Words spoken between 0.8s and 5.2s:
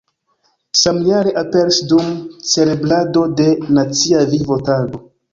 Samjare aperis dum celebrado de Nacia Vivo-Tago.